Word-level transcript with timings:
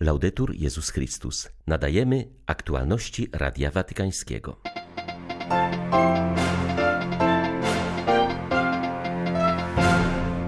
Laudetur 0.00 0.54
Jezus 0.54 0.90
Chrystus. 0.90 1.48
Nadajemy 1.66 2.28
aktualności 2.46 3.28
Radia 3.32 3.70
Watykańskiego. 3.70 4.56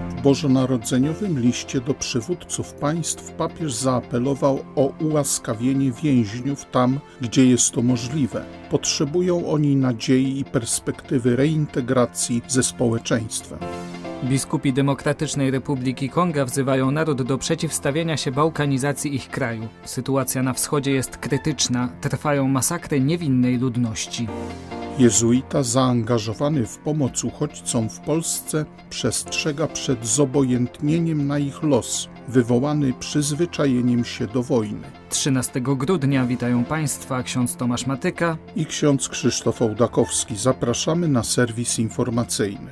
W 0.09 0.23
bożonarodzeniowym 0.23 1.41
liście 1.41 1.81
do 1.81 1.95
przywódców 1.95 2.73
państw 2.73 3.33
papież 3.33 3.75
zaapelował 3.75 4.65
o 4.77 4.93
ułaskawienie 5.01 5.93
więźniów 5.93 6.65
tam, 6.65 7.01
gdzie 7.21 7.47
jest 7.47 7.71
to 7.71 7.83
możliwe. 7.83 8.45
Potrzebują 8.71 9.51
oni 9.51 9.77
nadziei 9.77 10.41
i 10.41 10.45
perspektywy 10.45 11.37
reintegracji 11.37 12.43
ze 12.49 12.63
społeczeństwem. 12.63 13.59
Biskupi 14.25 14.73
Demokratycznej 14.73 15.51
Republiki 15.51 16.09
Konga 16.09 16.45
wzywają 16.45 16.91
naród 16.91 17.23
do 17.23 17.39
przeciwstawienia 17.39 18.17
się 18.17 18.33
bałkanizacji 18.33 19.15
ich 19.15 19.29
kraju. 19.29 19.69
Sytuacja 19.85 20.43
na 20.43 20.53
wschodzie 20.53 20.93
jest 20.93 21.17
krytyczna, 21.17 21.89
trwają 22.01 22.49
masakry 22.49 23.01
niewinnej 23.01 23.59
ludności. 23.59 24.29
Jezuita 24.99 25.63
zaangażowany 25.63 26.67
w 26.67 26.79
pomoc 26.79 27.25
uchodźcom 27.25 27.89
w 27.89 28.01
Polsce 28.01 28.65
przestrzega 28.91 29.67
przed 29.67 30.07
zobojętnieniem 30.07 31.27
na 31.27 31.39
ich 31.39 31.63
los, 31.63 32.09
wywołany 32.29 32.93
przyzwyczajeniem 32.93 34.05
się 34.05 34.27
do 34.27 34.43
wojny. 34.43 34.91
13 35.11 35.61
grudnia 35.61 36.27
witają 36.27 36.65
Państwa 36.65 37.23
ksiądz 37.23 37.57
Tomasz 37.57 37.87
Matyka 37.87 38.37
i 38.57 38.67
ksiądz 38.67 39.09
Krzysztof 39.09 39.63
Ołdakowski. 39.63 40.37
Zapraszamy 40.37 41.09
na 41.09 41.23
serwis 41.23 41.79
informacyjny. 41.79 42.71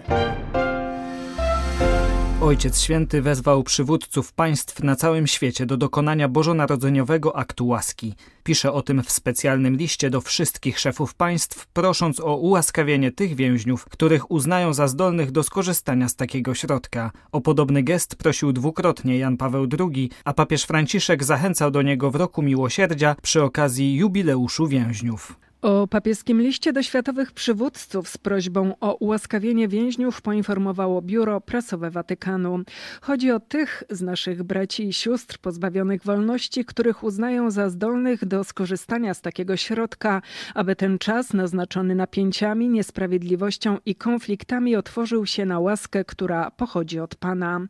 Ojciec 2.46 2.80
Święty 2.80 3.22
wezwał 3.22 3.62
przywódców 3.62 4.32
państw 4.32 4.82
na 4.82 4.96
całym 4.96 5.26
świecie 5.26 5.66
do 5.66 5.76
dokonania 5.76 6.28
bożonarodzeniowego 6.28 7.36
aktu 7.36 7.66
łaski. 7.66 8.14
Pisze 8.44 8.72
o 8.72 8.82
tym 8.82 9.02
w 9.02 9.10
specjalnym 9.10 9.76
liście 9.76 10.10
do 10.10 10.20
wszystkich 10.20 10.78
szefów 10.78 11.14
państw, 11.14 11.66
prosząc 11.66 12.20
o 12.20 12.36
ułaskawienie 12.36 13.12
tych 13.12 13.34
więźniów, 13.34 13.84
których 13.84 14.30
uznają 14.30 14.72
za 14.72 14.88
zdolnych 14.88 15.30
do 15.30 15.42
skorzystania 15.42 16.08
z 16.08 16.16
takiego 16.16 16.54
środka. 16.54 17.10
O 17.32 17.40
podobny 17.40 17.82
gest 17.82 18.16
prosił 18.16 18.52
dwukrotnie 18.52 19.18
Jan 19.18 19.36
Paweł 19.36 19.66
II, 19.78 20.10
a 20.24 20.32
papież 20.32 20.64
Franciszek 20.64 21.24
zachęcał 21.24 21.70
do 21.70 21.82
niego 21.82 22.10
w 22.10 22.14
roku 22.14 22.42
miłosierdzia 22.42 23.16
przy 23.22 23.42
okazji 23.42 23.94
jubileuszu 23.94 24.66
więźniów. 24.66 25.45
O 25.66 25.86
papieskim 25.86 26.42
liście 26.42 26.72
do 26.72 26.82
światowych 26.82 27.32
przywódców 27.32 28.08
z 28.08 28.18
prośbą 28.18 28.74
o 28.80 28.94
ułaskawienie 28.94 29.68
więźniów 29.68 30.22
poinformowało 30.22 31.02
Biuro 31.02 31.40
Prasowe 31.40 31.90
Watykanu. 31.90 32.58
Chodzi 33.00 33.30
o 33.30 33.40
tych 33.40 33.82
z 33.90 34.02
naszych 34.02 34.42
braci 34.42 34.88
i 34.88 34.92
sióstr 34.92 35.38
pozbawionych 35.38 36.04
wolności, 36.04 36.64
których 36.64 37.04
uznają 37.04 37.50
za 37.50 37.70
zdolnych 37.70 38.24
do 38.24 38.44
skorzystania 38.44 39.14
z 39.14 39.20
takiego 39.20 39.56
środka, 39.56 40.22
aby 40.54 40.76
ten 40.76 40.98
czas 40.98 41.32
naznaczony 41.32 41.94
napięciami, 41.94 42.68
niesprawiedliwością 42.68 43.78
i 43.86 43.94
konfliktami 43.94 44.76
otworzył 44.76 45.26
się 45.26 45.46
na 45.46 45.60
łaskę, 45.60 46.04
która 46.04 46.50
pochodzi 46.50 47.00
od 47.00 47.14
Pana. 47.14 47.60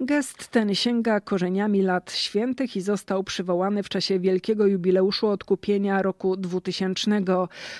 Gest 0.00 0.48
ten 0.48 0.74
sięga 0.74 1.20
korzeniami 1.20 1.82
lat 1.82 2.12
świętych 2.12 2.76
i 2.76 2.80
został 2.80 3.24
przywołany 3.24 3.82
w 3.82 3.88
czasie 3.88 4.20
wielkiego 4.20 4.66
jubileuszu 4.66 5.28
odkupienia 5.28 6.02
roku 6.02 6.36
2000. 6.36 7.22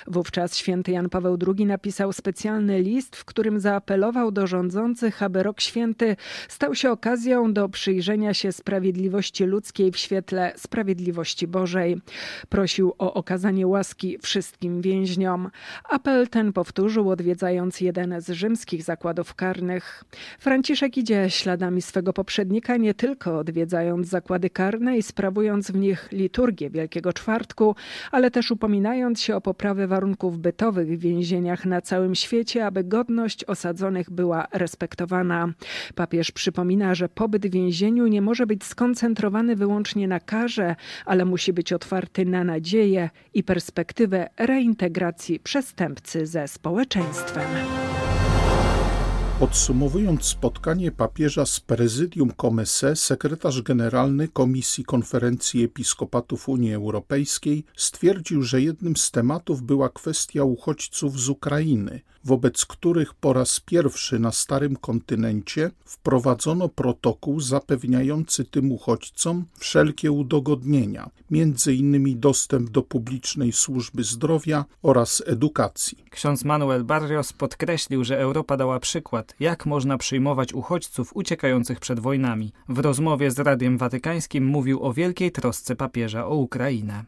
Wówczas 0.07 0.57
święty 0.57 0.93
Jan 0.93 1.09
Paweł 1.09 1.39
II 1.57 1.67
napisał 1.67 2.13
specjalny 2.13 2.83
list, 2.83 3.17
w 3.17 3.25
którym 3.25 3.61
zaapelował 3.61 4.33
do 4.33 4.47
rządzących, 4.47 5.23
aby 5.23 5.43
rok 5.43 5.61
święty 5.61 6.17
stał 6.49 6.75
się 6.75 6.91
okazją 6.91 7.53
do 7.53 7.69
przyjrzenia 7.69 8.35
się 8.35 8.53
sprawiedliwości 8.53 9.45
ludzkiej 9.45 9.93
w 9.93 9.97
świetle 9.97 10.53
sprawiedliwości 10.57 11.47
Bożej. 11.47 12.01
Prosił 12.49 12.95
o 12.99 13.15
okazanie 13.15 13.67
łaski 13.67 14.19
wszystkim 14.23 14.81
więźniom. 14.81 15.51
Apel 15.91 16.29
ten 16.29 16.53
powtórzył, 16.53 17.11
odwiedzając 17.11 17.81
jeden 17.81 18.21
z 18.21 18.31
rzymskich 18.31 18.83
zakładów 18.83 19.35
karnych. 19.35 20.05
Franciszek 20.39 20.97
idzie 20.97 21.31
śladami 21.31 21.83
swego 21.83 22.13
poprzednika, 22.13 22.77
nie 22.77 22.95
tylko 22.95 23.39
odwiedzając 23.39 24.09
zakłady 24.09 24.51
karne 24.51 24.99
i 24.99 25.03
sprawując 25.03 25.71
w 25.71 25.77
nich 25.77 26.09
liturgię 26.13 26.71
Wielkiego 26.71 27.13
Czwartku, 27.13 27.77
ale 28.11 28.31
też 28.31 28.51
upominając 28.51 29.21
się 29.21 29.37
o 29.37 29.41
poprawę 29.53 29.87
warunków 29.87 30.39
bytowych 30.39 30.89
w 30.89 31.01
więzieniach 31.01 31.67
na 31.67 31.81
całym 31.81 32.15
świecie, 32.15 32.67
aby 32.67 32.85
godność 32.85 33.45
osadzonych 33.45 34.11
była 34.11 34.47
respektowana. 34.53 35.49
Papież 35.95 36.31
przypomina, 36.31 36.95
że 36.95 37.09
pobyt 37.09 37.47
w 37.47 37.51
więzieniu 37.51 38.07
nie 38.07 38.23
może 38.23 38.47
być 38.47 38.65
skoncentrowany 38.65 39.57
wyłącznie 39.57 40.09
na 40.09 40.21
karze, 40.21 40.77
ale 41.07 41.25
musi 41.25 41.53
być 41.53 41.73
otwarty 41.73 42.25
na 42.25 42.45
nadzieję 42.45 43.11
i 43.35 43.45
perspektywę 43.45 44.29
reintegracji 44.39 45.41
przestępcy 45.41 46.27
ze 46.27 46.49
społeczeństwem. 46.49 47.47
Podsumowując 49.41 50.25
spotkanie 50.25 50.91
papieża 50.91 51.47
z 51.47 51.61
prezydium 51.61 52.33
Comese, 52.41 52.97
sekretarz 52.97 53.63
generalny 53.63 54.29
Komisji 54.29 54.85
Konferencji 54.85 55.65
Episkopatów 55.65 56.49
Unii 56.49 56.75
Europejskiej 56.75 57.65
stwierdził, 57.77 58.43
że 58.43 58.63
jednym 58.63 58.97
z 58.97 59.11
tematów 59.11 59.63
była 59.63 59.89
kwestia 59.89 60.45
uchodźców 60.45 61.21
z 61.21 61.29
Ukrainy, 61.29 62.01
wobec 62.25 62.67
których 62.67 63.15
po 63.15 63.33
raz 63.33 63.61
pierwszy 63.61 64.19
na 64.19 64.33
starym 64.33 64.77
kontynencie 64.77 65.71
wprowadzono 65.85 66.69
protokół 66.69 67.41
zapewniający 67.41 68.45
tym 68.45 68.73
uchodźcom 68.73 69.45
wszelkie 69.59 70.13
udogodnienia, 70.13 71.11
między 71.31 71.75
innymi 71.75 72.17
dostęp 72.17 72.71
do 72.71 72.83
publicznej 72.83 73.53
służby 73.53 74.05
zdrowia 74.05 74.65
oraz 74.83 75.23
edukacji. 75.27 75.99
Ksiądz 76.11 76.45
Manuel 76.45 76.85
Barrios 76.85 77.33
podkreślił, 77.33 78.05
że 78.05 78.19
Europa 78.19 78.57
dała 78.57 78.81
przykład, 78.81 79.35
jak 79.41 79.67
można 79.67 79.99
przyjmować 79.99 80.53
uchodźców 80.53 81.17
uciekających 81.17 81.81
przed 81.81 82.01
wojnami. 82.01 82.53
W 82.69 82.79
rozmowie 82.79 83.31
z 83.31 83.39
Radiem 83.39 83.79
Watykańskim 83.79 84.47
mówił 84.47 84.83
o 84.83 84.93
wielkiej 84.93 85.33
trosce 85.33 85.77
papieża 85.77 86.27
o 86.27 86.35
Ukrainę. 86.35 87.05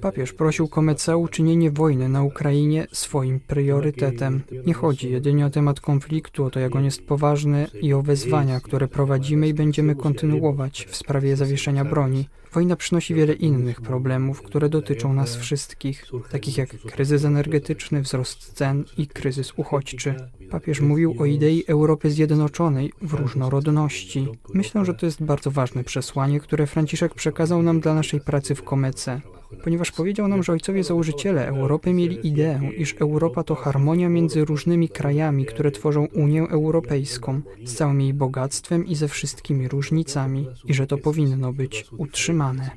Papież 0.00 0.32
prosił 0.32 0.68
Komece 0.68 1.14
o 1.14 1.18
uczynienie 1.18 1.70
wojny 1.70 2.08
na 2.08 2.22
Ukrainie 2.22 2.86
swoim 2.92 3.29
priorytetem. 3.38 4.42
Nie 4.66 4.74
chodzi 4.74 5.10
jedynie 5.10 5.46
o 5.46 5.50
temat 5.50 5.80
konfliktu, 5.80 6.44
o 6.44 6.50
to 6.50 6.60
jak 6.60 6.76
on 6.76 6.84
jest 6.84 7.06
poważny 7.06 7.66
i 7.82 7.92
o 7.92 8.02
wezwania, 8.02 8.60
które 8.60 8.88
prowadzimy 8.88 9.48
i 9.48 9.54
będziemy 9.54 9.94
kontynuować 9.94 10.86
w 10.90 10.96
sprawie 10.96 11.36
zawieszenia 11.36 11.84
broni. 11.84 12.28
Wojna 12.52 12.76
przynosi 12.76 13.14
wiele 13.14 13.32
innych 13.32 13.80
problemów, 13.80 14.42
które 14.42 14.68
dotyczą 14.68 15.12
nas 15.12 15.36
wszystkich, 15.36 16.06
takich 16.30 16.58
jak 16.58 16.68
kryzys 16.68 17.24
energetyczny, 17.24 18.02
wzrost 18.02 18.52
cen 18.52 18.84
i 18.98 19.06
kryzys 19.06 19.52
uchodźczy. 19.56 20.14
Papież 20.50 20.80
mówił 20.80 21.14
o 21.18 21.24
idei 21.24 21.64
Europy 21.66 22.10
zjednoczonej 22.10 22.92
w 23.02 23.14
różnorodności. 23.14 24.28
Myślę, 24.54 24.84
że 24.84 24.94
to 24.94 25.06
jest 25.06 25.24
bardzo 25.24 25.50
ważne 25.50 25.84
przesłanie, 25.84 26.40
które 26.40 26.66
Franciszek 26.66 27.14
przekazał 27.14 27.62
nam 27.62 27.80
dla 27.80 27.94
naszej 27.94 28.20
pracy 28.20 28.54
w 28.54 28.62
Komece 28.62 29.20
ponieważ 29.64 29.92
powiedział 29.92 30.28
nam, 30.28 30.42
że 30.42 30.52
ojcowie 30.52 30.84
założyciele 30.84 31.46
Europy 31.46 31.92
mieli 31.92 32.28
ideę, 32.28 32.70
iż 32.76 32.94
Europa 33.00 33.42
to 33.42 33.54
harmonia 33.54 34.08
między 34.08 34.44
różnymi 34.44 34.88
krajami, 34.88 35.46
które 35.46 35.70
tworzą 35.70 36.06
Unię 36.06 36.42
Europejską, 36.42 37.40
z 37.64 37.74
całym 37.74 38.00
jej 38.00 38.14
bogactwem 38.14 38.86
i 38.86 38.94
ze 38.94 39.08
wszystkimi 39.08 39.68
różnicami, 39.68 40.46
i 40.64 40.74
że 40.74 40.86
to 40.86 40.98
powinno 40.98 41.52
być 41.52 41.86
utrzymane. 41.98 42.70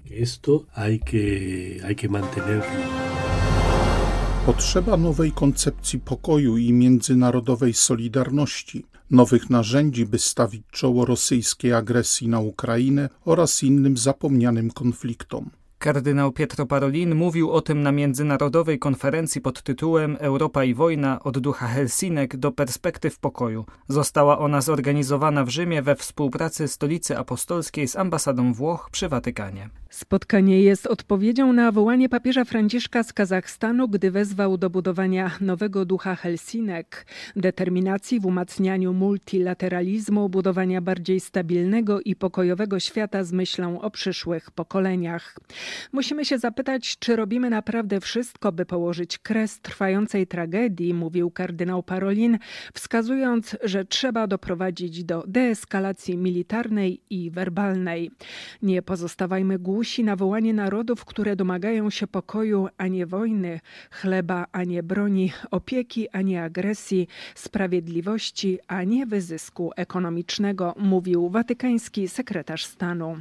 Potrzeba 4.46 4.98
nowej 4.98 5.32
koncepcji 5.32 6.00
pokoju 6.00 6.58
i 6.58 6.74
międzynarodowej 6.74 7.74
solidarności, 7.74 8.86
nowych 9.12 9.50
narzędzi, 9.50 10.06
by 10.06 10.20
stawić 10.20 10.64
czoło 10.72 11.06
rosyjskiej 11.06 11.74
agresji 11.74 12.28
na 12.28 12.40
Ukrainę 12.40 13.10
oraz 13.26 13.64
innym 13.64 13.98
zapomnianym 13.98 14.72
konfliktom. 14.72 15.50
Kardynał 15.84 16.32
Pietro 16.32 16.66
Parolin 16.66 17.16
mówił 17.16 17.52
o 17.52 17.62
tym 17.62 17.82
na 17.82 17.92
międzynarodowej 17.92 18.80
konferencji 18.80 19.42
pod 19.42 19.64
tytułem 19.64 20.18
Europa 20.20 20.64
i 20.64 20.74
wojna 20.74 21.20
od 21.24 21.40
ducha 21.40 21.68
Helsinek 21.68 22.38
do 22.38 22.52
perspektyw 22.52 23.20
pokoju. 23.20 23.66
Została 23.88 24.40
ona 24.40 24.62
zorganizowana 24.62 25.46
w 25.46 25.50
Rzymie 25.50 25.82
we 25.82 25.96
współpracy 25.96 26.68
Stolicy 26.68 27.18
Apostolskiej 27.18 27.88
z 27.88 27.96
ambasadą 27.96 28.54
Włoch 28.54 28.90
przy 28.92 29.10
Watykanie. 29.10 29.70
Spotkanie 29.90 30.62
jest 30.62 30.88
odpowiedzią 30.88 31.54
na 31.54 31.72
wołanie 31.72 32.10
papieża 32.10 32.46
Franciszka 32.46 33.04
z 33.04 33.14
Kazachstanu, 33.14 33.88
gdy 33.88 34.12
wezwał 34.12 34.58
do 34.58 34.70
budowania 34.70 35.32
nowego 35.42 35.86
ducha 35.86 36.16
Helsinek, 36.16 37.06
determinacji 37.36 38.20
w 38.20 38.26
umacnianiu 38.26 38.94
multilateralizmu, 38.94 40.30
budowania 40.30 40.82
bardziej 40.82 41.20
stabilnego 41.20 42.02
i 42.02 42.16
pokojowego 42.16 42.80
świata 42.80 43.24
z 43.24 43.32
myślą 43.32 43.82
o 43.82 43.92
przyszłych 43.92 44.52
pokoleniach. 44.52 45.40
Musimy 45.92 46.26
się 46.26 46.38
zapytać, 46.38 46.98
czy 47.00 47.16
robimy 47.16 47.50
naprawdę 47.50 48.00
wszystko, 48.00 48.52
by 48.52 48.66
położyć 48.66 49.18
kres 49.18 49.60
trwającej 49.60 50.28
tragedii, 50.28 50.94
mówił 50.94 51.32
kardynał 51.32 51.84
Parolin, 51.84 52.38
wskazując, 52.74 53.56
że 53.64 53.86
trzeba 53.86 54.28
doprowadzić 54.28 55.04
do 55.04 55.24
deeskalacji 55.28 56.18
militarnej 56.18 57.02
i 57.10 57.32
werbalnej. 57.32 58.12
Nie 58.62 58.82
pozostawajmy 58.82 59.60
głusi 59.60 60.04
na 60.04 60.16
wołanie 60.16 60.54
narodów, 60.54 61.06
które 61.06 61.36
domagają 61.36 61.90
się 61.90 62.08
pokoju, 62.08 62.68
a 62.78 62.88
nie 62.88 63.06
wojny, 63.06 63.60
chleba, 63.92 64.46
a 64.52 64.64
nie 64.64 64.84
broni, 64.84 65.32
opieki, 65.52 66.10
a 66.10 66.22
nie 66.22 66.44
agresji, 66.44 67.08
sprawiedliwości, 67.36 68.60
a 68.68 68.84
nie 68.84 69.06
wyzysku 69.06 69.72
ekonomicznego, 69.76 70.76
mówił 70.78 71.30
watykański 71.30 72.08
sekretarz 72.08 72.66
stanu. 72.66 73.18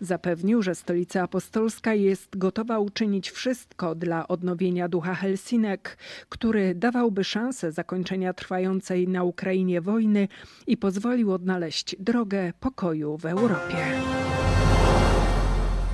Zapewnił, 0.00 0.62
że 0.62 0.74
stolica 0.74 1.22
apostolska 1.22 1.94
jest 1.96 2.38
gotowa 2.38 2.78
uczynić 2.78 3.30
wszystko 3.30 3.94
dla 3.94 4.28
odnowienia 4.28 4.88
ducha 4.88 5.14
Helsinek, 5.14 5.98
który 6.28 6.74
dawałby 6.74 7.24
szansę 7.24 7.72
zakończenia 7.72 8.32
trwającej 8.32 9.08
na 9.08 9.24
Ukrainie 9.24 9.80
wojny 9.80 10.28
i 10.66 10.76
pozwolił 10.76 11.32
odnaleźć 11.32 11.96
drogę 11.98 12.52
pokoju 12.60 13.16
w 13.18 13.26
Europie. 13.26 13.76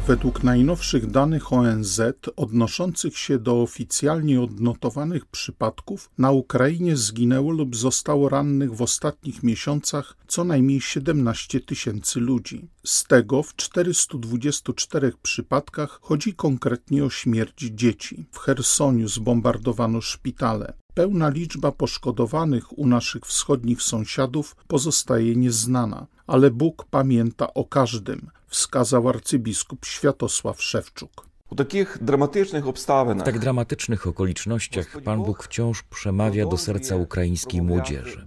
Według 0.07 0.43
najnowszych 0.43 1.11
danych 1.11 1.53
ONZ 1.53 2.01
odnoszących 2.37 3.19
się 3.19 3.39
do 3.39 3.63
oficjalnie 3.63 4.41
odnotowanych 4.41 5.27
przypadków 5.27 6.11
na 6.19 6.31
Ukrainie 6.31 6.97
zginęło 6.97 7.51
lub 7.51 7.77
zostało 7.77 8.29
rannych 8.29 8.75
w 8.75 8.83
ostatnich 8.83 9.43
miesiącach 9.43 10.17
co 10.27 10.45
najmniej 10.45 10.81
17 10.81 11.61
tysięcy 11.61 12.21
ludzi. 12.21 12.69
Z 12.85 13.05
tego 13.05 13.43
w 13.43 13.57
424 13.57 15.13
przypadkach 15.23 15.99
chodzi 16.03 16.35
konkretnie 16.35 17.05
o 17.05 17.11
śmierć 17.11 17.71
dzieci. 17.75 18.25
W 18.33 18.39
Chersoniu 18.39 19.09
zbombardowano 19.09 20.01
szpitale. 20.01 20.73
Pełna 20.95 21.29
liczba 21.29 21.73
poszkodowanych 21.73 22.79
u 22.79 22.87
naszych 22.87 23.27
wschodnich 23.27 23.83
sąsiadów 23.83 24.57
pozostaje 24.69 25.37
nieznana, 25.37 26.07
ale 26.27 26.51
Bóg 26.51 26.87
pamięta 26.91 27.55
o 27.55 27.65
każdym, 27.65 28.31
wskazał 28.53 29.09
arcybiskup 29.09 29.87
Światosław 29.87 30.63
Szewczuk. 30.63 31.27
U 31.51 31.55
takich 31.55 31.99
dramatycznych 32.01 32.65
W 32.67 33.23
tak 33.23 33.39
dramatycznych 33.39 34.07
okolicznościach 34.07 35.03
Pan 35.05 35.23
Bóg 35.23 35.45
wciąż 35.45 35.83
przemawia 35.83 36.47
do 36.47 36.57
serca 36.57 36.97
ukraińskiej 36.97 37.63
młodzieży. 37.63 38.27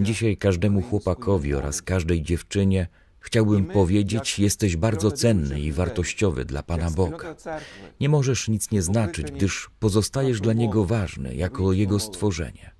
Dzisiaj 0.00 0.36
każdemu 0.36 0.82
chłopakowi 0.82 1.54
oraz 1.54 1.82
każdej 1.82 2.22
dziewczynie 2.22 2.88
Chciałbym 3.24 3.64
powiedzieć, 3.64 4.38
jesteś 4.38 4.76
bardzo 4.76 5.10
cenny 5.10 5.60
i 5.60 5.72
wartościowy 5.72 6.44
dla 6.44 6.62
Pana 6.62 6.90
Boga. 6.90 7.34
Nie 8.00 8.08
możesz 8.08 8.48
nic 8.48 8.70
nie 8.70 8.82
znaczyć, 8.82 9.30
gdyż 9.30 9.70
pozostajesz 9.78 10.40
dla 10.40 10.52
Niego 10.52 10.84
ważny, 10.84 11.34
jako 11.34 11.72
Jego 11.72 12.00
stworzenie. 12.00 12.70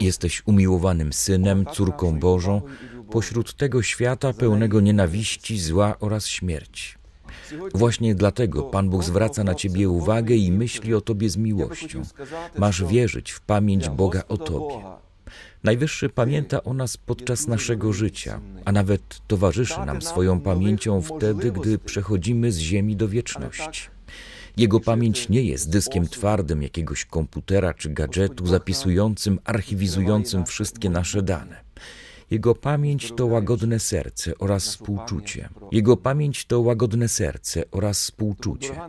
Jesteś 0.00 0.42
umiłowanym 0.46 1.12
synem, 1.12 1.66
córką 1.72 2.18
Bożą, 2.18 2.62
pośród 3.10 3.54
tego 3.56 3.82
świata 3.82 4.32
pełnego 4.32 4.80
nienawiści, 4.80 5.58
zła 5.58 5.96
oraz 6.00 6.26
śmierci. 6.26 6.94
Właśnie 7.74 8.14
dlatego 8.14 8.62
Pan 8.62 8.90
Bóg 8.90 9.04
zwraca 9.04 9.44
na 9.44 9.54
Ciebie 9.54 9.88
uwagę 9.88 10.34
i 10.34 10.52
myśli 10.52 10.94
o 10.94 11.00
Tobie 11.00 11.30
z 11.30 11.36
miłością. 11.36 12.02
Masz 12.58 12.84
wierzyć 12.84 13.30
w 13.30 13.40
pamięć 13.40 13.88
Boga 13.88 14.22
o 14.28 14.36
Tobie. 14.36 14.84
Najwyższy 15.64 16.08
pamięta 16.08 16.64
o 16.64 16.74
nas 16.74 16.96
podczas 16.96 17.46
naszego 17.46 17.92
życia, 17.92 18.40
a 18.64 18.72
nawet 18.72 19.20
towarzyszy 19.26 19.80
nam 19.86 20.02
swoją 20.02 20.40
pamięcią 20.40 21.02
wtedy, 21.02 21.52
gdy 21.52 21.78
przechodzimy 21.78 22.52
z 22.52 22.58
ziemi 22.58 22.96
do 22.96 23.08
wieczności. 23.08 23.93
Jego 24.56 24.80
pamięć 24.80 25.28
nie 25.28 25.42
jest 25.42 25.70
dyskiem 25.70 26.08
twardym 26.08 26.62
jakiegoś 26.62 27.04
komputera 27.04 27.74
czy 27.74 27.90
gadżetu 27.90 28.46
zapisującym, 28.46 29.38
archiwizującym 29.44 30.46
wszystkie 30.46 30.90
nasze 30.90 31.22
dane. 31.22 31.63
Jego 32.34 32.54
pamięć 32.54 33.12
to 33.16 33.26
łagodne 33.26 33.78
serce 33.78 34.38
oraz 34.38 34.64
współczucie. 34.64 35.48
Jego 35.72 35.96
pamięć 35.96 36.44
to 36.44 36.60
łagodne 36.60 37.08
serce 37.08 37.62
oraz 37.70 38.00
współczucie. 38.00 38.80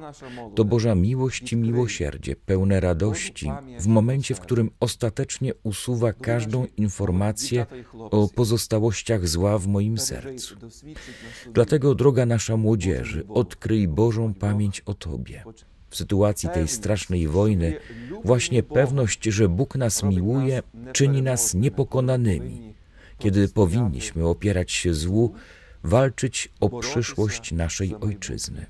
To 0.56 0.66
Boża 0.66 0.96
miłość 0.96 1.54
i 1.54 1.56
miłosierdzie, 1.56 2.36
pełne 2.36 2.80
radości, 2.80 3.52
w 3.80 3.88
momencie, 3.88 4.36
w 4.36 4.40
którym 4.40 4.72
ostatecznie 4.80 5.54
usuwa 5.64 6.14
każdą 6.14 6.68
informację 6.78 7.66
o 7.94 8.30
pozostałościach 8.36 9.28
zła 9.28 9.58
w 9.58 9.68
moim 9.68 9.98
sercu. 9.98 10.56
Dlatego, 11.54 11.96
droga 11.96 12.26
nasza 12.26 12.58
młodzieży, 12.58 13.24
odkryj 13.30 13.88
Bożą 13.88 14.34
pamięć 14.34 14.82
o 14.86 14.94
Tobie. 14.94 15.44
W 15.90 15.96
sytuacji 15.96 16.50
tej 16.50 16.68
strasznej 16.68 17.28
wojny, 17.28 17.78
właśnie 18.24 18.64
pewność, 18.64 19.24
że 19.24 19.50
Bóg 19.50 19.76
nas 19.76 20.04
miłuje, 20.04 20.64
czyni 20.94 21.22
nas 21.22 21.54
niepokonanymi 21.54 22.75
kiedy 23.20 23.48
powinniśmy 23.48 24.28
opierać 24.28 24.72
się 24.72 24.94
złu, 24.94 25.34
walczyć 25.84 26.52
o 26.60 26.80
przyszłość 26.80 27.52
naszej 27.52 27.96
ojczyzny. 27.96 28.66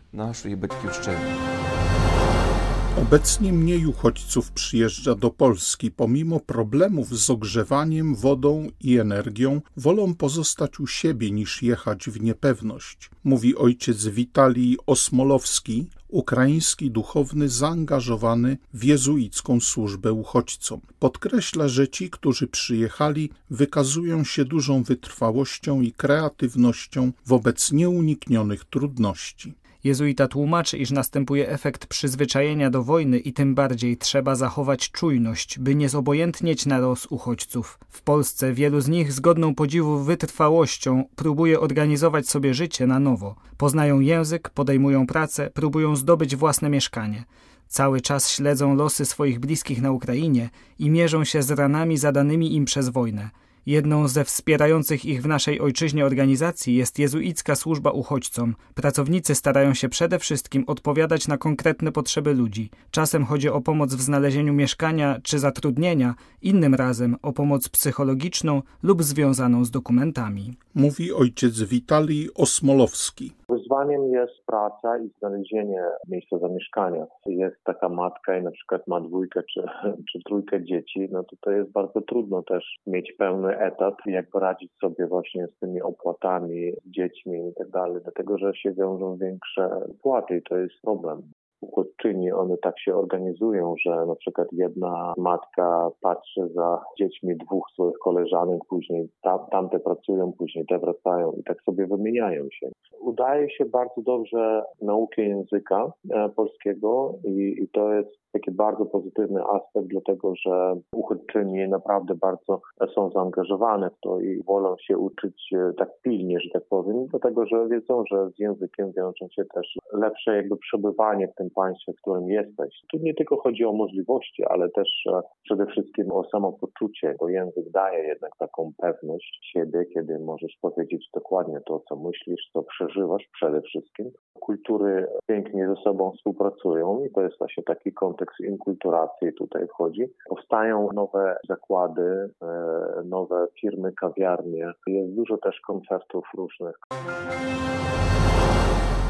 Obecnie 3.02 3.54
mniej 3.54 3.86
uchodźców 3.86 4.52
przyjeżdża 4.52 5.16
do 5.16 5.30
Polski. 5.30 5.92
Pomimo 5.92 6.40
problemów 6.40 7.20
z 7.20 7.30
ogrzewaniem, 7.30 8.16
wodą 8.16 8.68
i 8.82 8.98
energią, 8.98 9.62
wolą 9.78 10.16
pozostać 10.16 10.80
u 10.80 10.88
siebie 10.88 11.32
niż 11.32 11.64
jechać 11.64 12.10
w 12.10 12.22
niepewność, 12.22 13.10
mówi 13.24 13.56
ojciec 13.56 14.06
Witalij 14.08 14.78
Osmolowski, 14.86 15.88
ukraiński 16.16 16.92
duchowny 16.92 17.50
zaangażowany 17.50 18.58
w 18.74 18.84
jezuicką 18.84 19.60
służbę 19.60 20.14
uchodźcom. 20.14 20.82
Podkreśla, 21.00 21.68
że 21.68 21.88
ci, 21.88 22.10
którzy 22.10 22.48
przyjechali, 22.48 23.30
wykazują 23.50 24.24
się 24.24 24.46
dużą 24.46 24.84
wytrwałością 24.84 25.82
i 25.82 25.92
kreatywnością 25.92 27.12
wobec 27.26 27.72
nieuniknionych 27.72 28.66
trudności. 28.66 29.54
Jezuita 29.86 30.28
tłumaczy, 30.28 30.78
iż 30.78 30.92
następuje 30.92 31.50
efekt 31.50 31.86
przyzwyczajenia 31.86 32.70
do 32.70 32.84
wojny 32.84 33.20
i 33.20 33.34
tym 33.34 33.56
bardziej 33.56 33.98
trzeba 33.98 34.36
zachować 34.36 34.92
czujność, 34.92 35.60
by 35.60 35.76
nie 35.76 35.90
zobojętnieć 35.90 36.66
na 36.66 36.78
los 36.78 37.06
uchodźców. 37.06 37.80
W 37.90 38.02
Polsce 38.02 38.54
wielu 38.54 38.82
z 38.82 38.88
nich 38.88 39.14
z 39.14 39.20
godną 39.20 39.56
podziwu 39.56 40.04
wytrwałością 40.04 41.04
próbuje 41.16 41.60
organizować 41.60 42.30
sobie 42.30 42.54
życie 42.54 42.88
na 42.88 43.00
nowo. 43.00 43.36
Poznają 43.58 44.00
język, 44.00 44.50
podejmują 44.50 45.08
pracę, 45.08 45.50
próbują 45.54 45.96
zdobyć 45.96 46.36
własne 46.36 46.70
mieszkanie. 46.70 47.24
Cały 47.68 48.02
czas 48.02 48.32
śledzą 48.32 48.76
losy 48.76 49.06
swoich 49.06 49.40
bliskich 49.40 49.82
na 49.82 49.92
Ukrainie 49.92 50.50
i 50.80 50.90
mierzą 50.90 51.24
się 51.24 51.44
z 51.44 51.52
ranami 51.52 51.98
zadanymi 51.98 52.56
im 52.56 52.66
przez 52.66 52.90
wojnę. 52.90 53.30
Jedną 53.66 54.08
ze 54.08 54.24
wspierających 54.24 55.06
ich 55.06 55.22
w 55.22 55.28
naszej 55.28 55.60
ojczyźnie 55.60 56.06
organizacji 56.06 56.76
jest 56.76 57.00
jezuicka 57.00 57.56
służba 57.56 57.92
uchodźcom. 57.92 58.56
Pracownicy 58.76 59.36
starają 59.36 59.74
się 59.74 59.90
przede 59.90 60.20
wszystkim 60.20 60.64
odpowiadać 60.68 61.28
na 61.28 61.38
konkretne 61.38 61.92
potrzeby 61.92 62.34
ludzi. 62.34 62.70
Czasem 62.92 63.26
chodzi 63.26 63.50
o 63.50 63.62
pomoc 63.62 63.94
w 63.94 64.02
znalezieniu 64.02 64.54
mieszkania 64.54 65.20
czy 65.24 65.40
zatrudnienia, 65.40 66.16
innym 66.42 66.76
razem 66.76 67.16
o 67.22 67.34
pomoc 67.34 67.70
psychologiczną 67.70 68.62
lub 68.84 69.04
związaną 69.04 69.66
z 69.66 69.72
dokumentami. 69.72 70.58
Mówi 70.76 71.14
ojciec 71.14 71.62
Witalij 71.62 72.30
Osmolowski. 72.36 73.32
Wyzwaniem 73.50 74.08
jest 74.08 74.46
praca 74.46 74.98
i 74.98 75.10
znalezienie 75.20 75.84
miejsca 76.08 76.38
zamieszkania. 76.38 77.06
Jest 77.26 77.64
taka 77.64 77.90
matka 77.90 78.38
i 78.38 78.44
na 78.44 78.52
przykład 78.52 78.88
ma 78.88 79.02
dwójkę 79.02 79.42
czy, 79.54 79.62
czy 80.12 80.20
trójkę 80.26 80.64
dzieci, 80.64 81.08
no 81.12 81.24
to 81.24 81.36
to 81.42 81.52
jest 81.52 81.72
bardzo 81.72 82.02
trudno 82.02 82.44
też 82.44 82.80
mieć 82.88 83.14
pełny 83.18 83.60
etat, 83.60 83.96
jak 84.06 84.30
poradzić 84.30 84.72
sobie 84.82 85.08
właśnie 85.08 85.48
z 85.48 85.60
tymi 85.60 85.82
opłatami, 85.82 86.72
z 86.86 86.90
dziećmi 86.92 87.50
i 87.50 87.54
tak 87.54 87.70
dalej, 87.70 88.02
dlatego 88.04 88.38
że 88.38 88.56
się 88.56 88.72
wiążą 88.72 89.18
większe 89.18 89.70
płaty 90.02 90.38
i 90.38 90.42
to 90.42 90.58
jest 90.58 90.76
problem 90.82 91.22
uchodźczyni, 91.62 92.32
one 92.32 92.58
tak 92.58 92.80
się 92.80 92.96
organizują, 92.96 93.76
że 93.86 94.06
na 94.06 94.16
przykład 94.16 94.48
jedna 94.52 95.14
matka 95.18 95.90
patrzy 96.02 96.48
za 96.56 96.82
dziećmi 97.00 97.38
dwóch 97.38 97.72
swoich 97.74 97.98
koleżanek, 97.98 98.60
później 98.70 99.10
tam, 99.22 99.40
tamte 99.52 99.80
pracują, 99.80 100.34
później 100.38 100.66
te 100.66 100.80
wracają 100.80 101.32
i 101.32 101.44
tak 101.44 101.62
sobie 101.62 101.88
wymieniają 101.88 102.44
się. 102.52 102.70
Udaje 103.00 103.50
się 103.50 103.66
bardzo 103.66 104.02
dobrze 104.02 104.64
naukę 104.82 105.22
języka 105.22 105.92
e, 106.10 106.30
polskiego 106.30 107.14
i, 107.24 107.56
i 107.64 107.68
to 107.68 107.94
jest 107.94 108.25
taki 108.36 108.52
bardzo 108.52 108.86
pozytywny 108.86 109.42
aspekt, 109.44 109.88
dlatego 109.88 110.34
że 110.36 110.76
uchodźczyni 110.96 111.68
naprawdę 111.70 112.16
bardzo 112.16 112.62
są 112.96 113.10
zaangażowane 113.10 113.90
w 113.90 114.00
to 114.00 114.20
i 114.20 114.44
wolą 114.44 114.76
się 114.80 114.98
uczyć 114.98 115.54
e, 115.54 115.74
tak 115.78 115.90
pilnie, 116.02 116.40
że 116.40 116.50
tak 116.54 116.64
powiem, 116.70 117.08
dlatego 117.08 117.46
że 117.46 117.68
wiedzą, 117.68 118.04
że 118.12 118.30
z 118.30 118.40
językiem 118.40 118.92
wiążą 118.98 119.28
się 119.36 119.46
też 119.46 119.78
lepsze 119.94 120.36
jakby 120.36 120.58
przebywanie 120.58 121.28
w 121.28 121.36
tym 121.36 121.50
państwie, 121.56 121.94
w 121.94 122.02
którym 122.02 122.30
jesteś. 122.30 122.82
Tu 122.92 122.98
nie 122.98 123.14
tylko 123.14 123.38
chodzi 123.38 123.66
o 123.66 123.74
możliwości, 123.74 124.44
ale 124.46 124.70
też 124.70 124.90
e, 125.14 125.22
przede 125.44 125.66
wszystkim 125.66 126.12
o 126.12 126.24
samopoczucie, 126.24 127.16
bo 127.20 127.30
język 127.30 127.70
daje 127.72 128.08
jednak 128.08 128.32
taką 128.40 128.72
pewność 128.78 129.50
siebie, 129.54 129.86
kiedy 129.94 130.20
możesz 130.20 130.58
powiedzieć 130.62 131.10
dokładnie 131.14 131.60
to, 131.68 131.80
co 131.90 131.96
myślisz, 131.96 132.50
co 132.54 132.64
przeżywasz 132.64 133.24
przede 133.34 133.62
wszystkim. 133.62 134.12
Kultury 134.40 135.08
pięknie 135.28 135.68
ze 135.68 135.76
sobą 135.76 136.12
współpracują 136.12 137.06
i 137.06 137.12
to 137.12 137.22
jest 137.22 137.38
właśnie 137.38 137.64
taki 137.64 137.94
kontekst 137.94 138.25
inkulturacji 138.40 139.34
tutaj 139.34 139.68
wchodzi. 139.68 140.06
Powstają 140.30 140.90
nowe 140.94 141.38
zakłady, 141.50 142.30
e, 142.42 143.04
nowe 143.06 143.48
firmy, 143.62 143.94
kawiarnie. 143.94 144.72
Jest 144.88 145.14
dużo 145.14 145.38
też 145.38 145.60
koncertów 145.60 146.26
różnych. 146.38 146.76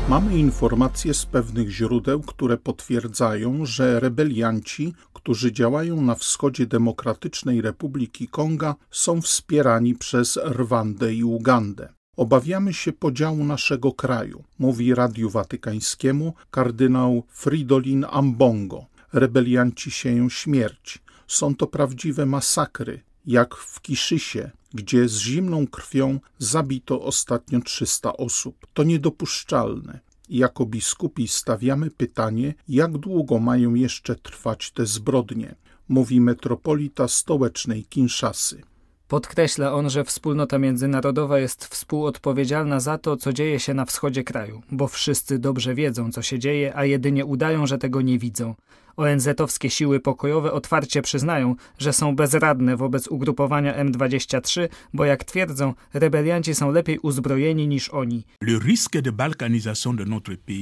Mamy 0.10 0.38
informacje 0.38 1.14
z 1.14 1.26
pewnych 1.26 1.70
źródeł, 1.70 2.22
które 2.22 2.58
potwierdzają, 2.58 3.66
że 3.66 4.00
rebelianci, 4.00 4.94
którzy 5.14 5.52
działają 5.52 6.02
na 6.02 6.16
wschodzie 6.16 6.66
Demokratycznej 6.66 7.62
Republiki 7.62 8.28
Konga, 8.28 8.76
są 8.92 9.22
wspierani 9.22 9.96
przez 9.96 10.38
Rwandę 10.38 11.14
i 11.14 11.24
Ugandę. 11.24 11.90
Obawiamy 12.18 12.74
się 12.74 12.94
podziału 12.94 13.44
naszego 13.44 13.92
kraju, 13.92 14.44
mówi 14.60 14.96
Radiu 14.96 15.30
Watykańskiemu 15.30 16.34
kardynał 16.52 17.24
Fridolin 17.30 18.06
Ambongo. 18.12 18.86
Rebelianci 19.14 19.92
sieją 19.92 20.30
śmierć. 20.30 21.04
Są 21.28 21.56
to 21.56 21.68
prawdziwe 21.68 22.26
masakry, 22.26 23.02
jak 23.26 23.56
w 23.56 23.82
Kiszysie, 23.82 24.52
gdzie 24.74 25.10
z 25.10 25.18
zimną 25.18 25.68
krwią 25.68 26.20
zabito 26.40 27.02
ostatnio 27.02 27.60
300 27.62 28.18
osób. 28.18 28.68
To 28.74 28.84
niedopuszczalne. 28.84 30.00
Jako 30.30 30.66
biskupi 30.66 31.28
stawiamy 31.28 31.92
pytanie, 31.92 32.54
jak 32.68 32.98
długo 32.98 33.40
mają 33.40 33.74
jeszcze 33.74 34.16
trwać 34.16 34.72
te 34.72 34.86
zbrodnie, 34.86 35.56
mówi 35.90 36.22
metropolita 36.22 37.08
stołecznej 37.08 37.86
Kinszasy. 37.86 38.62
Podkreśla 39.08 39.74
on, 39.74 39.90
że 39.90 40.04
wspólnota 40.04 40.60
międzynarodowa 40.60 41.40
jest 41.40 41.66
współodpowiedzialna 41.66 42.80
za 42.80 42.98
to, 42.98 43.18
co 43.18 43.34
dzieje 43.34 43.60
się 43.60 43.74
na 43.74 43.86
wschodzie 43.86 44.24
kraju, 44.24 44.62
bo 44.72 44.88
wszyscy 44.88 45.40
dobrze 45.40 45.76
wiedzą, 45.76 46.12
co 46.12 46.22
się 46.22 46.40
dzieje, 46.40 46.76
a 46.76 46.86
jedynie 46.86 47.26
udają, 47.26 47.68
że 47.68 47.78
tego 47.78 48.02
nie 48.02 48.20
widzą. 48.20 48.56
ONZ-owskie 48.98 49.70
siły 49.70 50.00
pokojowe 50.00 50.52
otwarcie 50.52 51.02
przyznają, 51.02 51.56
że 51.78 51.94
są 51.94 52.16
bezradne 52.16 52.78
wobec 52.78 53.08
ugrupowania 53.08 53.84
M23, 53.84 54.68
bo 54.94 55.06
jak 55.06 55.24
twierdzą, 55.24 55.74
rebelianci 55.94 56.56
są 56.56 56.72
lepiej 56.72 57.00
uzbrojeni 57.00 57.68
niż 57.68 57.90
oni. 57.90 58.24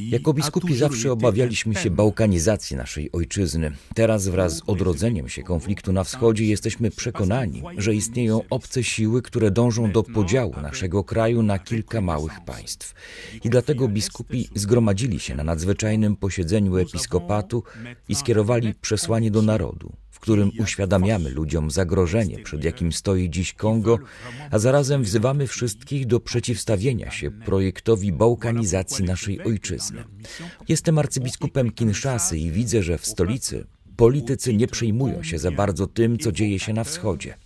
Jako 0.09 0.33
biskupi 0.33 0.75
zawsze 0.75 1.11
obawialiśmy 1.11 1.75
się 1.75 1.89
bałkanizacji 1.89 2.77
naszej 2.77 3.11
ojczyzny. 3.11 3.71
Teraz 3.95 4.27
wraz 4.27 4.57
z 4.57 4.61
odrodzeniem 4.67 5.29
się 5.29 5.43
konfliktu 5.43 5.93
na 5.93 6.03
wschodzie 6.03 6.45
jesteśmy 6.45 6.91
przekonani, 6.91 7.63
że 7.77 7.95
istnieją 7.95 8.41
obce 8.49 8.83
siły, 8.83 9.21
które 9.21 9.51
dążą 9.51 9.91
do 9.91 10.03
podziału 10.03 10.53
naszego 10.61 11.03
kraju 11.03 11.43
na 11.43 11.59
kilka 11.59 12.01
małych 12.01 12.39
państw. 12.45 12.93
I 13.43 13.49
dlatego 13.49 13.87
biskupi 13.87 14.49
zgromadzili 14.55 15.19
się 15.19 15.35
na 15.35 15.43
nadzwyczajnym 15.43 16.15
posiedzeniu 16.15 16.77
episkopatu 16.77 17.63
i 18.09 18.15
skierowali 18.24 18.74
przesłanie 18.74 19.32
do 19.32 19.42
narodu, 19.42 19.94
w 20.10 20.20
którym 20.20 20.51
uświadamiamy 20.60 21.30
ludziom 21.30 21.72
zagrożenie, 21.72 22.39
przed 22.39 22.63
jakim 22.63 22.92
stoi 22.92 23.30
dziś 23.30 23.53
Kongo, 23.53 24.00
a 24.51 24.60
zarazem 24.60 25.03
wzywamy 25.03 25.48
wszystkich 25.48 26.06
do 26.06 26.20
przeciwstawienia 26.20 27.12
się 27.12 27.32
projektowi 27.32 28.12
bałkanizacji 28.12 29.06
naszej 29.06 29.44
ojczyzny. 29.44 30.03
Jestem 30.70 30.98
arcybiskupem 30.98 31.72
Kinszasy 31.72 32.38
i 32.38 32.51
widzę, 32.51 32.84
że 32.84 32.98
w 32.98 33.06
stolicy 33.06 33.65
politycy 33.96 34.53
nie 34.53 34.68
przejmują 34.68 35.24
się 35.24 35.39
za 35.39 35.51
bardzo 35.51 35.88
tym, 35.88 36.18
co 36.18 36.32
dzieje 36.32 36.60
się 36.60 36.74
na 36.74 36.84
wschodzie. 36.84 37.38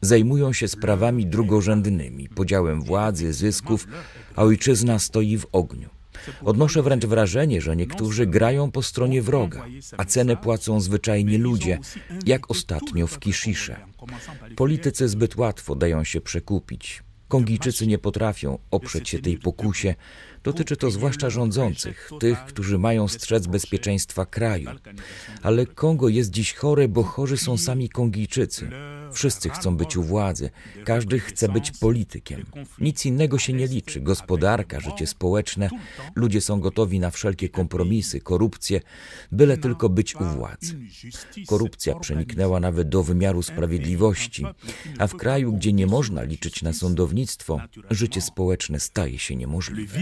Zajmują 0.00 0.52
się 0.52 0.68
sprawami 0.68 1.26
drugorzędnymi, 1.26 2.28
podziałem 2.28 2.82
władzy, 2.82 3.32
zysków, 3.32 3.88
a 4.36 4.42
ojczyzna 4.42 4.98
stoi 4.98 5.38
w 5.38 5.46
ogniu. 5.52 6.01
Odnoszę 6.44 6.82
wręcz 6.82 7.06
wrażenie, 7.06 7.60
że 7.60 7.76
niektórzy 7.76 8.26
grają 8.26 8.70
po 8.70 8.82
stronie 8.82 9.22
wroga, 9.22 9.64
a 9.98 10.04
cenę 10.04 10.36
płacą 10.36 10.80
zwyczajnie 10.80 11.38
ludzie, 11.38 11.78
jak 12.26 12.50
ostatnio 12.50 13.06
w 13.06 13.18
Kishisze. 13.18 13.76
Politycy 14.56 15.08
zbyt 15.08 15.36
łatwo 15.36 15.74
dają 15.74 16.04
się 16.04 16.20
przekupić. 16.20 17.02
Kongijczycy 17.28 17.86
nie 17.86 17.98
potrafią 17.98 18.58
oprzeć 18.70 19.08
się 19.08 19.18
tej 19.18 19.38
pokusie. 19.38 19.94
Dotyczy 20.44 20.76
to 20.76 20.90
zwłaszcza 20.90 21.30
rządzących, 21.30 22.10
tych, 22.20 22.44
którzy 22.44 22.78
mają 22.78 23.08
strzec 23.08 23.46
bezpieczeństwa 23.46 24.26
kraju. 24.26 24.70
Ale 25.42 25.66
Kongo 25.66 26.08
jest 26.08 26.30
dziś 26.30 26.54
chore, 26.54 26.88
bo 26.88 27.02
chorzy 27.02 27.36
są 27.36 27.58
sami 27.58 27.88
Kongijczycy. 27.88 28.70
Wszyscy 29.12 29.50
chcą 29.50 29.76
być 29.76 29.96
u 29.96 30.02
władzy, 30.02 30.50
każdy 30.84 31.20
chce 31.20 31.48
być 31.48 31.70
politykiem. 31.70 32.44
Nic 32.78 33.06
innego 33.06 33.38
się 33.38 33.52
nie 33.52 33.66
liczy. 33.66 34.00
Gospodarka, 34.00 34.80
życie 34.80 35.06
społeczne, 35.06 35.70
ludzie 36.14 36.40
są 36.40 36.60
gotowi 36.60 37.00
na 37.00 37.10
wszelkie 37.10 37.48
kompromisy, 37.48 38.20
korupcję, 38.20 38.80
byle 39.32 39.58
tylko 39.58 39.88
być 39.88 40.16
u 40.16 40.24
władzy. 40.24 40.78
Korupcja 41.46 41.94
przeniknęła 41.94 42.60
nawet 42.60 42.88
do 42.88 43.02
wymiaru 43.02 43.42
sprawiedliwości, 43.42 44.44
a 44.98 45.06
w 45.06 45.16
kraju, 45.16 45.52
gdzie 45.52 45.72
nie 45.72 45.86
można 45.86 46.22
liczyć 46.22 46.62
na 46.62 46.72
sądownictwo, 46.72 47.60
życie 47.90 48.20
społeczne 48.20 48.80
staje 48.80 49.18
się 49.18 49.36
niemożliwe. 49.36 49.98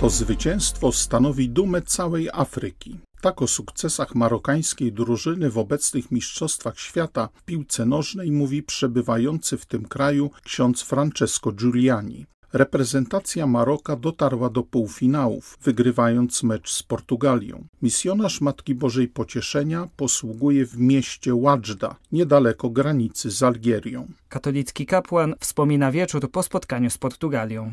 To 0.00 0.10
zwycięstwo 0.10 0.92
stanowi 0.92 1.48
dumę 1.48 1.82
całej 1.82 2.28
Afryki. 2.32 2.98
Tak 3.20 3.42
o 3.42 3.46
sukcesach 3.46 4.14
marokańskiej 4.14 4.92
drużyny 4.92 5.50
w 5.50 5.58
obecnych 5.58 6.10
Mistrzostwach 6.10 6.78
Świata 6.78 7.28
w 7.34 7.42
piłce 7.42 7.86
nożnej 7.86 8.32
mówi 8.32 8.62
przebywający 8.62 9.58
w 9.58 9.66
tym 9.66 9.84
kraju 9.84 10.30
ksiądz 10.44 10.82
Francesco 10.82 11.52
Giuliani. 11.52 12.26
Reprezentacja 12.52 13.46
Maroka 13.46 13.96
dotarła 13.96 14.50
do 14.50 14.62
półfinałów, 14.62 15.58
wygrywając 15.62 16.42
mecz 16.42 16.72
z 16.72 16.82
Portugalią. 16.82 17.66
Misjonarz 17.82 18.40
Matki 18.40 18.74
Bożej 18.74 19.08
Pocieszenia 19.08 19.88
posługuje 19.96 20.66
w 20.66 20.78
mieście 20.78 21.34
Ładżda, 21.34 21.96
niedaleko 22.12 22.70
granicy 22.70 23.30
z 23.30 23.42
Algierią. 23.42 24.08
Katolicki 24.30 24.86
kapłan 24.86 25.34
wspomina 25.40 25.92
wieczór 25.92 26.30
po 26.30 26.42
spotkaniu 26.42 26.90
z 26.90 26.98
Portugalią. 26.98 27.72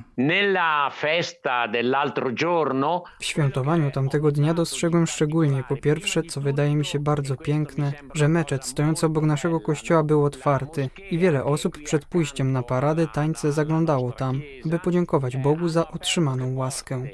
W 3.19 3.25
świętowaniu 3.25 3.91
tamtego 3.91 4.31
dnia 4.31 4.53
dostrzegłem 4.53 5.07
szczególnie 5.07 5.63
po 5.69 5.77
pierwsze, 5.77 6.23
co 6.23 6.41
wydaje 6.41 6.75
mi 6.75 6.85
się 6.85 6.99
bardzo 6.99 7.35
piękne, 7.35 7.93
że 8.13 8.27
meczet 8.27 8.65
stojący 8.65 9.05
obok 9.05 9.23
naszego 9.23 9.59
kościoła 9.59 10.03
był 10.03 10.25
otwarty 10.25 10.89
i 11.11 11.17
wiele 11.17 11.43
osób 11.43 11.83
przed 11.83 12.05
pójściem 12.05 12.51
na 12.51 12.63
paradę 12.63 13.07
tańce 13.07 13.51
zaglądało 13.51 14.11
tam, 14.11 14.41
by 14.65 14.79
podziękować 14.79 15.37
Bogu 15.37 15.67
za 15.67 15.87
otrzymaną 15.87 16.55
łaskę. 16.55 17.07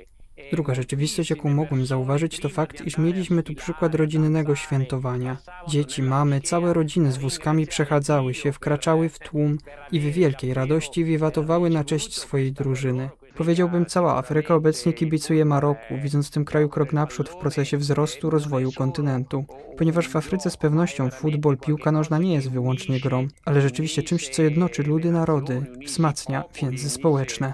Druga 0.53 0.75
rzeczywistość, 0.75 1.29
jaką 1.29 1.49
mogłem 1.49 1.85
zauważyć, 1.85 2.39
to 2.39 2.49
fakt, 2.49 2.85
iż 2.85 2.97
mieliśmy 2.97 3.43
tu 3.43 3.53
przykład 3.53 3.95
rodzinnego 3.95 4.55
świętowania. 4.55 5.37
Dzieci, 5.67 6.03
mamy, 6.03 6.41
całe 6.41 6.73
rodziny 6.73 7.11
z 7.11 7.17
wózkami 7.17 7.67
przechadzały 7.67 8.33
się, 8.33 8.51
wkraczały 8.51 9.09
w 9.09 9.19
tłum 9.19 9.57
i 9.91 9.99
w 9.99 10.03
wielkiej 10.03 10.53
radości 10.53 11.05
wiwatowały 11.05 11.69
na 11.69 11.83
cześć 11.83 12.17
swojej 12.17 12.51
drużyny. 12.51 13.09
Powiedziałbym, 13.35 13.85
cała 13.85 14.17
Afryka 14.17 14.55
obecnie 14.55 14.93
kibicuje 14.93 15.45
Maroku, 15.45 15.97
widząc 16.03 16.27
w 16.27 16.31
tym 16.31 16.45
kraju 16.45 16.69
krok 16.69 16.93
naprzód 16.93 17.29
w 17.29 17.35
procesie 17.35 17.77
wzrostu, 17.77 18.29
rozwoju 18.29 18.71
kontynentu. 18.71 19.45
Ponieważ 19.77 20.07
w 20.07 20.15
Afryce 20.15 20.49
z 20.49 20.57
pewnością 20.57 21.09
futbol, 21.09 21.57
piłka 21.57 21.91
nożna 21.91 22.17
nie 22.17 22.33
jest 22.33 22.51
wyłącznie 22.51 22.99
grą, 22.99 23.27
ale 23.45 23.61
rzeczywiście 23.61 24.03
czymś, 24.03 24.29
co 24.29 24.43
jednoczy 24.43 24.83
ludy, 24.83 25.11
narody, 25.11 25.65
wzmacnia 25.85 26.43
więzy 26.61 26.89
społeczne. 26.89 27.53